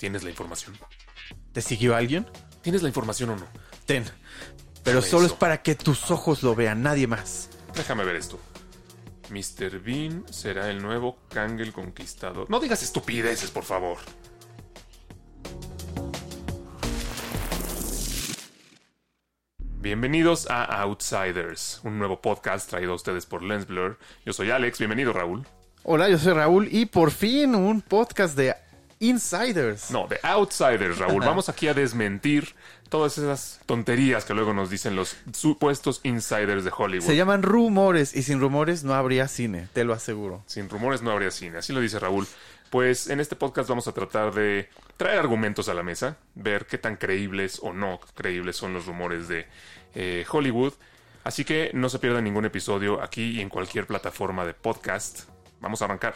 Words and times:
¿Tienes 0.00 0.22
la 0.22 0.30
información? 0.30 0.78
¿Te 1.52 1.60
siguió 1.60 1.94
alguien? 1.94 2.26
¿Tienes 2.62 2.80
la 2.80 2.88
información 2.88 3.28
o 3.28 3.36
no? 3.36 3.46
Ten. 3.84 4.04
Pero 4.82 5.00
Dame 5.00 5.10
solo 5.10 5.26
eso. 5.26 5.34
es 5.34 5.38
para 5.38 5.60
que 5.60 5.74
tus 5.74 6.10
ojos 6.10 6.42
lo 6.42 6.54
vean, 6.54 6.82
nadie 6.82 7.06
más. 7.06 7.50
Déjame 7.74 8.02
ver 8.06 8.16
esto. 8.16 8.40
Mr. 9.28 9.78
Bean 9.78 10.24
será 10.32 10.70
el 10.70 10.80
nuevo 10.80 11.18
Kang 11.28 11.60
el 11.60 11.74
Conquistador. 11.74 12.48
No 12.48 12.60
digas 12.60 12.82
estupideces, 12.82 13.50
por 13.50 13.64
favor. 13.64 13.98
Bienvenidos 19.58 20.48
a 20.50 20.64
Outsiders, 20.82 21.82
un 21.84 21.98
nuevo 21.98 22.22
podcast 22.22 22.70
traído 22.70 22.92
a 22.92 22.94
ustedes 22.94 23.26
por 23.26 23.42
Lensblur. 23.42 23.98
Yo 24.24 24.32
soy 24.32 24.50
Alex, 24.50 24.78
bienvenido 24.78 25.12
Raúl. 25.12 25.46
Hola, 25.82 26.08
yo 26.08 26.16
soy 26.18 26.32
Raúl 26.32 26.68
y 26.70 26.86
por 26.86 27.10
fin 27.10 27.54
un 27.54 27.82
podcast 27.82 28.34
de 28.36 28.54
Insiders. 29.00 29.90
No, 29.90 30.06
de 30.06 30.20
Outsiders, 30.22 30.98
Raúl. 30.98 31.24
Vamos 31.24 31.48
aquí 31.48 31.68
a 31.68 31.74
desmentir 31.74 32.54
todas 32.90 33.16
esas 33.16 33.60
tonterías 33.64 34.26
que 34.26 34.34
luego 34.34 34.52
nos 34.52 34.68
dicen 34.68 34.94
los 34.94 35.16
supuestos 35.32 36.00
insiders 36.02 36.64
de 36.64 36.72
Hollywood. 36.76 37.06
Se 37.06 37.16
llaman 37.16 37.42
rumores 37.42 38.14
y 38.14 38.22
sin 38.22 38.40
rumores 38.40 38.84
no 38.84 38.92
habría 38.92 39.26
cine, 39.26 39.68
te 39.72 39.84
lo 39.84 39.94
aseguro. 39.94 40.42
Sin 40.46 40.68
rumores 40.68 41.00
no 41.00 41.10
habría 41.10 41.30
cine, 41.30 41.58
así 41.58 41.72
lo 41.72 41.80
dice 41.80 41.98
Raúl. 41.98 42.26
Pues 42.68 43.08
en 43.08 43.20
este 43.20 43.36
podcast 43.36 43.70
vamos 43.70 43.88
a 43.88 43.92
tratar 43.92 44.34
de 44.34 44.68
traer 44.98 45.18
argumentos 45.18 45.70
a 45.70 45.74
la 45.74 45.82
mesa, 45.82 46.18
ver 46.34 46.66
qué 46.66 46.76
tan 46.76 46.96
creíbles 46.96 47.58
o 47.62 47.72
no 47.72 48.00
creíbles 48.14 48.56
son 48.56 48.74
los 48.74 48.84
rumores 48.84 49.28
de 49.28 49.46
eh, 49.94 50.26
Hollywood. 50.30 50.74
Así 51.24 51.44
que 51.44 51.70
no 51.72 51.88
se 51.88 51.98
pierdan 51.98 52.24
ningún 52.24 52.44
episodio 52.44 53.02
aquí 53.02 53.38
y 53.38 53.40
en 53.40 53.48
cualquier 53.48 53.86
plataforma 53.86 54.44
de 54.44 54.52
podcast. 54.52 55.22
Vamos 55.60 55.80
a 55.80 55.86
arrancar. 55.86 56.14